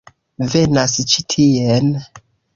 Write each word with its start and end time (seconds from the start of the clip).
Venas 0.53 0.95
ĉi 1.13 1.25
tien! 1.35 1.95